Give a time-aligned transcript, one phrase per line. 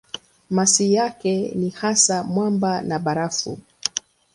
[0.49, 3.59] Masi yake ni hasa mwamba na barafu.